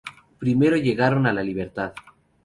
[0.39, 1.93] Primero llegaron a La Libertad.